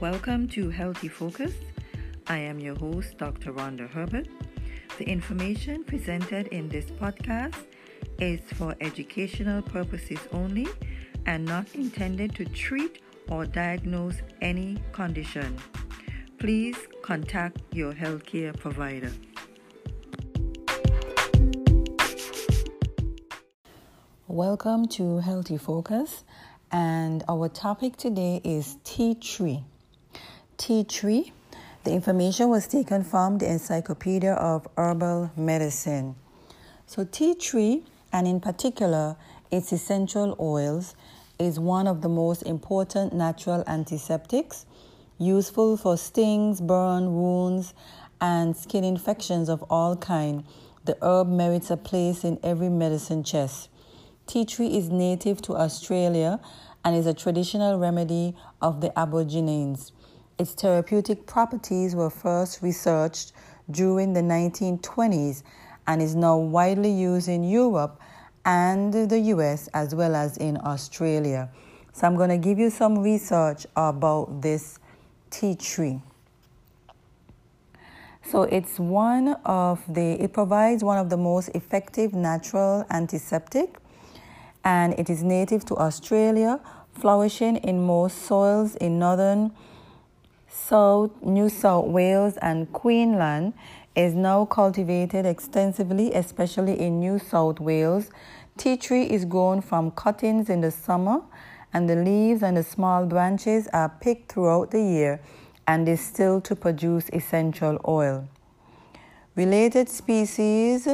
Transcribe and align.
Welcome 0.00 0.46
to 0.50 0.70
Healthy 0.70 1.08
Focus. 1.08 1.54
I 2.28 2.38
am 2.38 2.60
your 2.60 2.76
host, 2.76 3.18
Dr. 3.18 3.52
Rhonda 3.52 3.90
Herbert. 3.90 4.28
The 4.96 5.04
information 5.08 5.82
presented 5.82 6.46
in 6.48 6.68
this 6.68 6.84
podcast 6.84 7.56
is 8.20 8.38
for 8.54 8.76
educational 8.80 9.60
purposes 9.60 10.20
only 10.30 10.68
and 11.26 11.44
not 11.44 11.74
intended 11.74 12.36
to 12.36 12.44
treat 12.44 13.02
or 13.28 13.44
diagnose 13.44 14.14
any 14.40 14.80
condition. 14.92 15.56
Please 16.38 16.76
contact 17.02 17.60
your 17.72 17.92
healthcare 17.92 18.56
provider. 18.56 19.10
Welcome 24.28 24.86
to 24.90 25.18
Healthy 25.18 25.56
Focus, 25.58 26.22
and 26.70 27.24
our 27.28 27.48
topic 27.48 27.96
today 27.96 28.40
is 28.44 28.76
tea 28.84 29.16
tree. 29.16 29.64
Tea 30.58 30.82
tree. 30.82 31.32
The 31.84 31.92
information 31.92 32.48
was 32.48 32.66
taken 32.66 33.04
from 33.04 33.38
the 33.38 33.48
Encyclopedia 33.48 34.32
of 34.32 34.66
Herbal 34.76 35.30
Medicine. 35.36 36.16
So, 36.84 37.04
tea 37.04 37.36
tree, 37.36 37.84
and 38.12 38.26
in 38.26 38.40
particular 38.40 39.16
its 39.52 39.72
essential 39.72 40.36
oils, 40.40 40.96
is 41.38 41.60
one 41.60 41.86
of 41.86 42.02
the 42.02 42.08
most 42.08 42.42
important 42.42 43.12
natural 43.12 43.62
antiseptics, 43.68 44.66
useful 45.16 45.76
for 45.76 45.96
stings, 45.96 46.60
burn, 46.60 47.14
wounds, 47.14 47.72
and 48.20 48.56
skin 48.56 48.82
infections 48.82 49.48
of 49.48 49.62
all 49.70 49.94
kind. 49.94 50.42
The 50.86 50.98
herb 51.00 51.28
merits 51.28 51.70
a 51.70 51.76
place 51.76 52.24
in 52.24 52.40
every 52.42 52.68
medicine 52.68 53.22
chest. 53.22 53.70
Tea 54.26 54.44
tree 54.44 54.76
is 54.76 54.90
native 54.90 55.40
to 55.42 55.56
Australia 55.56 56.40
and 56.84 56.96
is 56.96 57.06
a 57.06 57.14
traditional 57.14 57.78
remedy 57.78 58.34
of 58.60 58.80
the 58.80 58.98
Aborigines. 58.98 59.92
Its 60.38 60.52
therapeutic 60.52 61.26
properties 61.26 61.96
were 61.96 62.10
first 62.10 62.62
researched 62.62 63.32
during 63.72 64.12
the 64.12 64.20
1920s 64.20 65.42
and 65.88 66.00
is 66.00 66.14
now 66.14 66.36
widely 66.36 66.92
used 66.92 67.28
in 67.28 67.42
Europe 67.42 68.00
and 68.44 68.94
the 68.94 69.18
US 69.34 69.68
as 69.74 69.96
well 69.96 70.14
as 70.14 70.36
in 70.36 70.56
Australia. 70.58 71.48
So 71.92 72.06
I'm 72.06 72.14
going 72.14 72.30
to 72.30 72.38
give 72.38 72.56
you 72.56 72.70
some 72.70 73.00
research 73.00 73.66
about 73.74 74.40
this 74.40 74.78
tea 75.30 75.56
tree. 75.56 76.00
So 78.22 78.42
it's 78.42 78.78
one 78.78 79.28
of 79.44 79.82
the 79.92 80.22
it 80.22 80.32
provides 80.32 80.84
one 80.84 80.98
of 80.98 81.10
the 81.10 81.16
most 81.16 81.48
effective 81.48 82.12
natural 82.12 82.86
antiseptic 82.90 83.76
and 84.64 84.92
it 84.98 85.10
is 85.10 85.24
native 85.24 85.64
to 85.64 85.76
Australia, 85.76 86.60
flourishing 86.92 87.56
in 87.56 87.84
most 87.84 88.18
soils 88.22 88.76
in 88.76 89.00
northern 89.00 89.50
South 90.48 91.10
New 91.22 91.48
South 91.48 91.86
Wales 91.86 92.36
and 92.38 92.72
Queensland 92.72 93.52
is 93.94 94.14
now 94.14 94.44
cultivated 94.44 95.26
extensively, 95.26 96.12
especially 96.14 96.78
in 96.80 97.00
New 97.00 97.18
South 97.18 97.60
Wales. 97.60 98.10
Tea 98.56 98.76
tree 98.76 99.04
is 99.04 99.24
grown 99.24 99.60
from 99.60 99.90
cuttings 99.90 100.48
in 100.48 100.60
the 100.60 100.70
summer, 100.70 101.22
and 101.72 101.88
the 101.88 101.96
leaves 101.96 102.42
and 102.42 102.56
the 102.56 102.62
small 102.62 103.06
branches 103.06 103.68
are 103.72 103.88
picked 104.00 104.32
throughout 104.32 104.70
the 104.70 104.82
year 104.82 105.20
and 105.66 105.84
distilled 105.84 106.44
to 106.44 106.56
produce 106.56 107.08
essential 107.12 107.78
oil. 107.86 108.26
Related 109.36 109.88
species 109.88 110.88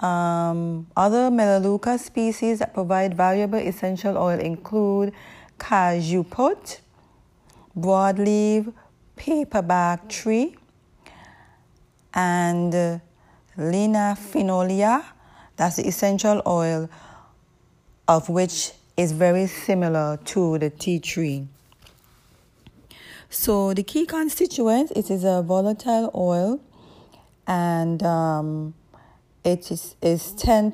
um, 0.00 0.86
other 0.96 1.30
Melaleuca 1.30 1.98
species 1.98 2.60
that 2.60 2.72
provide 2.72 3.14
valuable 3.14 3.58
essential 3.58 4.16
oil 4.16 4.38
include 4.38 5.12
cajuput, 5.58 6.80
broadleaf 7.80 8.72
paperbark 9.16 10.08
tree, 10.08 10.56
and 12.14 12.74
uh, 12.74 12.98
Linariifolia. 13.58 15.04
That's 15.56 15.76
the 15.76 15.86
essential 15.86 16.42
oil 16.46 16.88
of 18.08 18.28
which 18.28 18.72
is 18.96 19.12
very 19.12 19.46
similar 19.46 20.18
to 20.24 20.58
the 20.58 20.70
tea 20.70 20.98
tree. 20.98 21.46
So 23.28 23.72
the 23.74 23.82
key 23.82 24.06
constituents 24.06 24.90
it 24.96 25.10
is 25.10 25.22
a 25.22 25.42
volatile 25.42 26.10
oil 26.14 26.60
and 27.46 28.02
um, 28.02 28.74
it 29.44 29.70
is, 29.70 29.96
is 30.02 30.32
10%, 30.34 30.72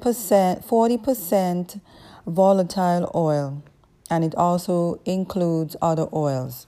40% 0.65 1.81
volatile 2.27 3.11
oil, 3.15 3.62
and 4.11 4.25
it 4.25 4.34
also 4.34 5.00
includes 5.05 5.77
other 5.81 6.09
oils. 6.12 6.67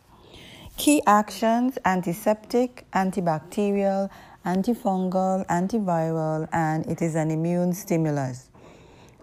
Key 0.79 1.03
actions 1.09 1.77
antiseptic, 1.85 2.87
antibacterial, 2.93 4.09
antifungal, 4.47 5.45
antiviral, 5.49 6.49
and 6.53 6.87
it 6.87 7.03
is 7.03 7.17
an 7.17 7.33
immune 7.33 7.73
stimulus. 7.73 8.49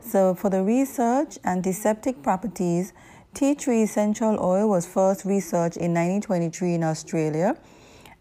So, 0.02 0.36
for 0.36 0.50
the 0.50 0.62
research, 0.62 1.40
antiseptic 1.46 2.22
properties, 2.22 2.92
tea 3.34 3.56
tree 3.56 3.84
essential 3.84 4.38
oil 4.38 4.68
was 4.68 4.86
first 4.86 5.24
researched 5.24 5.78
in 5.78 5.94
1923 5.94 6.74
in 6.74 6.84
Australia 6.84 7.56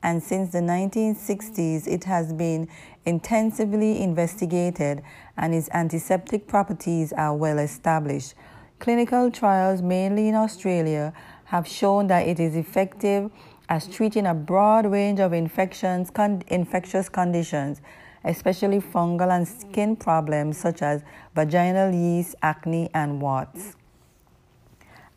and 0.05 0.23
since 0.23 0.53
the 0.53 0.61
1960s 0.61 1.89
it 1.89 2.05
has 2.05 2.33
been 2.33 2.69
intensively 3.05 4.01
investigated 4.01 5.03
and 5.37 5.53
its 5.53 5.69
antiseptic 5.73 6.47
properties 6.47 7.13
are 7.15 7.35
well 7.35 7.59
established. 7.59 8.35
Clinical 8.79 9.31
trials, 9.31 9.81
mainly 9.81 10.29
in 10.29 10.35
Australia, 10.35 11.13
have 11.45 11.67
shown 11.67 12.07
that 12.09 12.27
it 12.27 12.41
is 12.41 12.57
effective 12.57 13.31
as 13.69 13.87
treating 13.87 14.27
a 14.27 14.35
broad 14.35 14.87
range 14.87 15.21
of 15.21 15.33
infections, 15.33 16.11
con- 16.11 16.43
infectious 16.49 17.09
conditions, 17.09 17.81
especially 18.25 18.81
fungal 18.81 19.31
and 19.31 19.47
skin 19.47 19.97
problems 19.97 20.59
such 20.59 20.83
as 20.83 21.03
vaginal 21.35 21.93
yeast, 21.93 22.35
acne, 22.43 22.91
and 22.95 23.21
warts. 23.21 23.77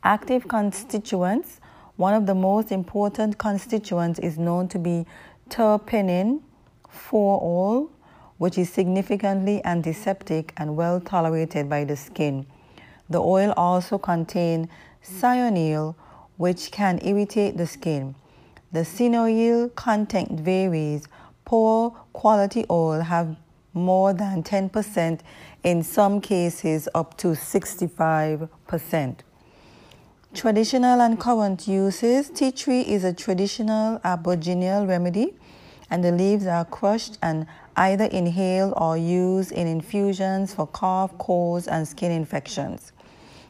Active 0.04 0.48
constituents 0.48 1.60
one 1.98 2.14
of 2.14 2.28
the 2.28 2.36
most 2.36 2.72
important 2.72 3.40
constituents 3.40 4.20
is 4.20 4.38
known 4.38 4.68
to 4.68 4.78
be 4.78 5.08
terpinen 5.50 6.42
4-ol, 6.88 7.90
which 8.38 8.60
is 8.60 8.70
significantly 8.70 9.66
antiseptic 9.66 10.54
and 10.58 10.78
well 10.78 11.02
tolerated 11.02 11.68
by 11.68 11.84
the 11.84 11.96
skin. 11.96 12.46
The 13.10 13.20
oil 13.20 13.52
also 13.58 13.98
contains 13.98 14.68
cineole, 15.04 15.96
which 16.38 16.72
can 16.72 17.00
irritate 17.04 17.58
the 17.58 17.68
skin. 17.68 18.16
The 18.72 18.82
cineole 18.82 19.74
content 19.76 20.40
varies. 20.40 21.08
Poor 21.46 21.92
quality 22.14 22.66
oil 22.70 23.02
have 23.02 23.36
more 23.74 24.14
than 24.14 24.44
10%, 24.44 25.20
in 25.64 25.84
some 25.84 26.22
cases 26.22 26.90
up 26.96 27.18
to 27.18 27.28
65%. 27.30 29.16
Traditional 30.34 31.02
and 31.02 31.20
current 31.20 31.68
uses 31.68 32.30
tea 32.30 32.52
tree 32.52 32.82
is 32.82 33.04
a 33.04 33.14
traditional 33.14 34.00
aboriginal 34.04 34.86
remedy, 34.86 35.36
and 35.90 36.04
the 36.04 36.12
leaves 36.12 36.46
are 36.46 36.66
crushed 36.66 37.18
and 37.22 37.48
either 37.76 38.06
inhaled 38.06 38.74
or 38.76 38.98
used 38.98 39.52
in 39.52 39.68
infusions 39.68 40.54
for 40.54 40.68
cough, 40.68 41.18
colds, 41.18 41.68
and 41.68 41.88
skin 41.88 42.12
infections. 42.12 42.92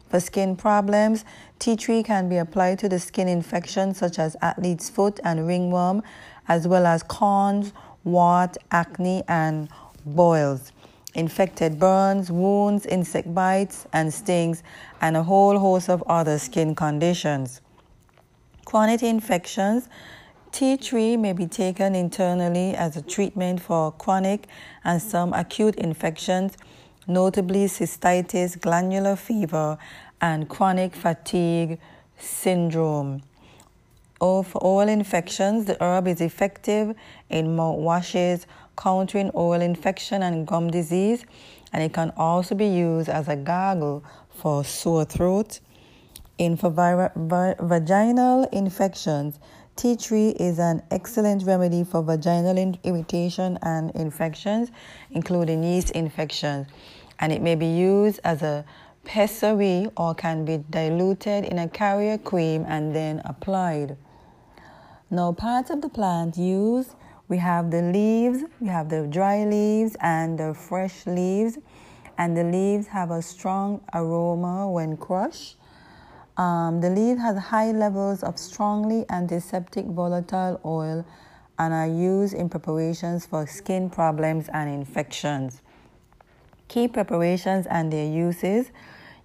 For 0.08 0.20
skin 0.20 0.56
problems, 0.56 1.24
tea 1.58 1.76
tree 1.76 2.02
can 2.02 2.28
be 2.28 2.38
applied 2.38 2.78
to 2.80 2.88
the 2.88 2.98
skin 2.98 3.28
infections 3.28 3.98
such 3.98 4.18
as 4.18 4.36
athlete's 4.40 4.88
foot 4.88 5.20
and 5.22 5.46
ringworm, 5.46 6.02
as 6.48 6.66
well 6.66 6.86
as 6.86 7.02
corns, 7.02 7.72
wart, 8.04 8.56
acne, 8.70 9.22
and 9.28 9.68
boils 10.06 10.72
infected 11.14 11.78
burns, 11.80 12.30
wounds, 12.30 12.86
insect 12.86 13.34
bites, 13.34 13.86
and 13.92 14.14
stings, 14.14 14.62
and 15.00 15.16
a 15.16 15.22
whole 15.22 15.58
host 15.58 15.88
of 15.88 16.02
other 16.06 16.38
skin 16.38 16.74
conditions. 16.74 17.60
Chronic 18.64 19.02
infections. 19.02 19.88
Tea 20.52 20.76
tree 20.76 21.16
may 21.16 21.32
be 21.32 21.46
taken 21.46 21.94
internally 21.94 22.74
as 22.74 22.96
a 22.96 23.02
treatment 23.02 23.60
for 23.60 23.92
chronic 23.92 24.46
and 24.84 25.02
some 25.02 25.32
acute 25.32 25.74
infections, 25.76 26.56
notably 27.08 27.64
cystitis, 27.64 28.60
glandular 28.60 29.16
fever, 29.16 29.78
and 30.20 30.48
chronic 30.48 30.94
fatigue 30.94 31.78
syndrome. 32.18 33.22
For 34.20 34.58
oral 34.60 34.88
infections, 34.88 35.64
the 35.64 35.76
herb 35.82 36.06
is 36.06 36.20
effective 36.20 36.94
in 37.30 37.56
mouthwashes, 37.56 38.46
countering 38.76 39.30
oral 39.30 39.60
infection 39.62 40.22
and 40.22 40.46
gum 40.46 40.70
disease, 40.70 41.24
and 41.72 41.82
it 41.82 41.92
can 41.92 42.12
also 42.16 42.54
be 42.54 42.66
used 42.66 43.08
as 43.08 43.28
a 43.28 43.36
gargle 43.36 44.04
for 44.30 44.64
sore 44.64 45.04
throat. 45.04 45.60
In 46.38 46.56
for 46.56 46.70
vaginal 46.70 48.44
infections, 48.52 49.38
tea 49.76 49.96
tree 49.96 50.30
is 50.30 50.58
an 50.58 50.82
excellent 50.90 51.44
remedy 51.44 51.84
for 51.84 52.02
vaginal 52.02 52.56
irritation 52.84 53.58
and 53.62 53.90
infections, 53.92 54.70
including 55.10 55.62
yeast 55.62 55.90
infections, 55.92 56.68
and 57.18 57.32
it 57.32 57.42
may 57.42 57.54
be 57.54 57.66
used 57.66 58.20
as 58.24 58.42
a 58.42 58.64
pessary 59.04 59.86
or 59.96 60.14
can 60.14 60.44
be 60.44 60.64
diluted 60.70 61.44
in 61.44 61.58
a 61.58 61.68
carrier 61.68 62.18
cream 62.18 62.64
and 62.68 62.94
then 62.94 63.22
applied. 63.24 63.96
Now, 65.10 65.32
parts 65.32 65.70
of 65.70 65.80
the 65.80 65.88
plant 65.88 66.36
used 66.36 66.94
we 67.28 67.36
have 67.38 67.70
the 67.70 67.82
leaves, 67.82 68.44
we 68.58 68.68
have 68.68 68.88
the 68.88 69.06
dry 69.06 69.44
leaves 69.44 69.96
and 70.00 70.38
the 70.38 70.54
fresh 70.54 71.06
leaves, 71.06 71.58
and 72.16 72.34
the 72.34 72.44
leaves 72.44 72.86
have 72.86 73.10
a 73.10 73.20
strong 73.20 73.82
aroma 73.92 74.70
when 74.70 74.96
crushed. 74.96 75.56
Um, 76.38 76.80
the 76.80 76.88
leaf 76.88 77.18
has 77.18 77.36
high 77.36 77.72
levels 77.72 78.22
of 78.22 78.38
strongly 78.38 79.04
antiseptic 79.10 79.84
volatile 79.86 80.58
oil 80.64 81.04
and 81.58 81.74
are 81.74 81.86
used 81.86 82.32
in 82.32 82.48
preparations 82.48 83.26
for 83.26 83.46
skin 83.46 83.90
problems 83.90 84.48
and 84.54 84.70
infections. 84.70 85.60
Key 86.68 86.86
preparations 86.88 87.66
and 87.66 87.90
their 87.92 88.06
uses. 88.06 88.70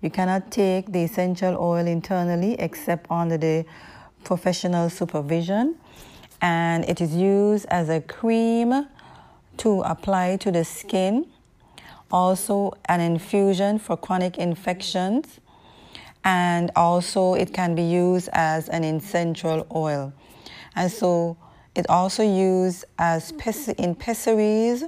You 0.01 0.09
cannot 0.09 0.51
take 0.51 0.91
the 0.91 1.03
essential 1.03 1.57
oil 1.59 1.85
internally 1.85 2.55
except 2.59 3.11
under 3.11 3.37
the 3.37 3.65
professional 4.23 4.89
supervision, 4.89 5.75
and 6.41 6.85
it 6.85 7.01
is 7.01 7.13
used 7.15 7.65
as 7.69 7.89
a 7.89 8.01
cream 8.01 8.87
to 9.57 9.81
apply 9.81 10.37
to 10.37 10.51
the 10.51 10.63
skin. 10.63 11.25
Also, 12.11 12.73
an 12.85 13.01
infusion 13.01 13.79
for 13.79 13.97
chronic 13.97 14.37
infections, 14.37 15.39
and 16.23 16.71
also 16.75 17.33
it 17.33 17.53
can 17.53 17.75
be 17.75 17.83
used 17.83 18.29
as 18.33 18.69
an 18.69 18.83
essential 18.83 19.67
oil. 19.73 20.13
And 20.75 20.91
so, 20.91 21.37
it 21.75 21.89
also 21.89 22.23
used 22.23 22.85
as 22.99 23.31
in 23.77 23.95
pessaries, 23.95 24.83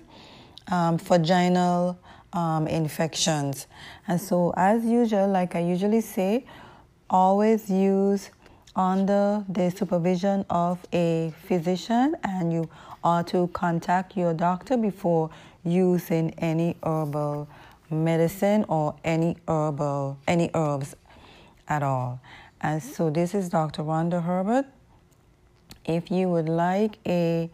um, 0.71 0.97
vaginal 0.97 1.97
um, 2.35 2.67
infections. 2.67 3.65
And 4.07 4.21
so, 4.21 4.53
as 4.55 4.85
usual, 4.85 5.27
like 5.27 5.55
I 5.55 5.61
usually 5.61 6.01
say, 6.01 6.45
always 7.09 7.69
use 7.69 8.29
under 8.75 9.43
the 9.49 9.71
supervision 9.71 10.45
of 10.49 10.85
a 10.93 11.33
physician, 11.47 12.15
and 12.23 12.53
you 12.53 12.69
are 13.03 13.23
to 13.23 13.47
contact 13.53 14.15
your 14.15 14.33
doctor 14.33 14.77
before 14.77 15.31
using 15.63 16.31
any 16.37 16.75
herbal 16.83 17.47
medicine 17.89 18.65
or 18.67 18.95
any 19.03 19.38
herbal 19.47 20.17
any 20.27 20.51
herbs 20.53 20.95
at 21.67 21.81
all. 21.81 22.19
And 22.61 22.83
so, 22.83 23.09
this 23.09 23.33
is 23.33 23.49
Dr. 23.49 23.81
Rhonda 23.81 24.21
Herbert 24.23 24.65
if 25.85 26.09
you 26.09 26.29
would 26.29 26.49
like 26.49 26.97
a 27.05 27.49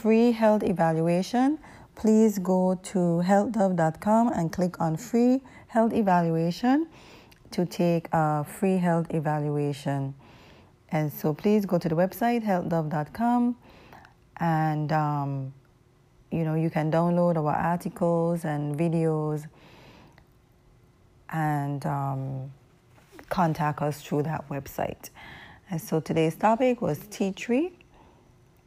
free 0.00 0.32
health 0.32 0.62
evaluation, 0.62 1.58
please 1.94 2.38
go 2.38 2.78
to 2.82 2.98
healthdove.com 3.24 4.28
and 4.28 4.52
click 4.52 4.80
on 4.80 4.96
free 4.96 5.42
health 5.68 5.92
evaluation 5.92 6.86
to 7.50 7.66
take 7.66 8.08
a 8.12 8.44
free 8.44 8.76
health 8.78 9.06
evaluation. 9.10 10.14
And 10.90 11.12
so 11.12 11.32
please 11.32 11.64
go 11.64 11.78
to 11.78 11.88
the 11.88 11.94
website 11.94 12.44
healthdove.com 12.44 13.56
and 14.38 14.92
um, 14.92 15.52
you 16.30 16.44
know 16.44 16.54
you 16.54 16.70
can 16.70 16.90
download 16.90 17.36
our 17.36 17.54
articles 17.54 18.44
and 18.44 18.76
videos 18.76 19.46
and 21.30 21.84
um, 21.86 22.52
contact 23.28 23.80
us 23.80 24.02
through 24.02 24.22
that 24.24 24.48
website. 24.48 25.10
And 25.70 25.80
so 25.80 26.00
today's 26.00 26.36
topic 26.36 26.82
was 26.82 26.98
tea 27.10 27.32
tree. 27.32 27.72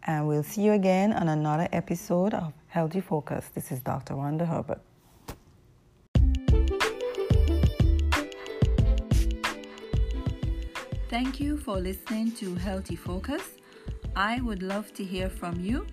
And 0.06 0.28
we'll 0.28 0.44
see 0.44 0.62
you 0.62 0.74
again 0.74 1.14
on 1.14 1.28
another 1.30 1.68
episode 1.72 2.34
of 2.34 2.54
Healthy 2.68 3.02
Focus. 3.02 3.50
This 3.54 3.72
is 3.72 3.80
Dr. 3.80 4.14
Rhonda 4.14 4.48
Herbert. 4.48 4.82
Thank 11.10 11.40
you 11.40 11.58
for 11.58 11.78
listening 11.78 12.32
to 12.34 12.56
Healthy 12.56 12.98
Focus. 12.98 13.42
I 14.16 14.42
would 14.42 14.62
love 14.62 14.94
to 14.94 15.04
hear 15.04 15.30
from 15.30 15.60
you. 15.60 15.88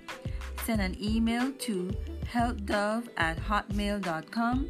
Send 0.64 0.80
an 0.80 0.96
email 1.02 1.52
to 1.52 1.90
healthdove 2.24 3.08
at 3.16 3.38
hotmail.com. 3.38 4.68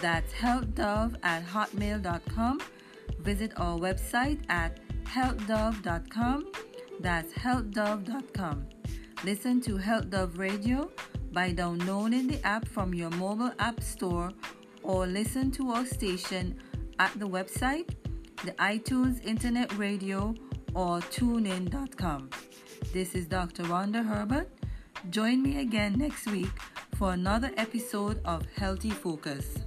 That's 0.00 0.32
healthdove 0.32 1.16
at 1.22 1.44
hotmail.com. 1.46 2.60
Visit 3.20 3.52
our 3.56 3.78
website 3.78 4.40
at 4.48 4.80
healthdove.com. 5.04 6.52
That's 7.00 7.32
healthdove.com. 7.32 8.66
Listen 9.24 9.60
to 9.62 9.76
Health 9.76 10.10
Dove 10.10 10.38
Radio 10.38 10.90
by 11.32 11.52
downloading 11.52 12.26
the 12.28 12.44
app 12.46 12.68
from 12.68 12.94
your 12.94 13.10
mobile 13.10 13.52
app 13.58 13.82
store 13.82 14.30
or 14.82 15.06
listen 15.06 15.50
to 15.52 15.70
our 15.70 15.86
station 15.86 16.56
at 16.98 17.18
the 17.18 17.28
website, 17.28 17.94
the 18.44 18.52
iTunes 18.52 19.24
Internet 19.24 19.76
Radio, 19.76 20.34
or 20.74 21.00
tunein.com. 21.00 22.30
This 22.92 23.14
is 23.14 23.26
Dr. 23.26 23.64
Rhonda 23.64 24.06
Herbert. 24.06 24.50
Join 25.10 25.42
me 25.42 25.60
again 25.60 25.94
next 25.98 26.26
week 26.26 26.50
for 26.96 27.12
another 27.12 27.50
episode 27.56 28.20
of 28.24 28.46
Healthy 28.56 28.90
Focus. 28.90 29.58